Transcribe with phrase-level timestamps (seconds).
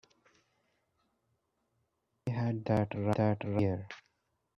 [2.25, 3.87] I had that right here.